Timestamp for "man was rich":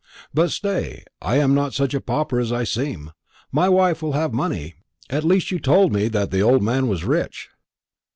6.63-7.49